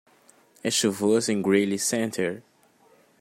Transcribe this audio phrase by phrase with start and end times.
[0.63, 2.41] É chuvoso em Greely Center?